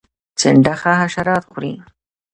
چنډخه 0.39 0.91
حشرات 1.01 1.43
خوري 1.51 1.73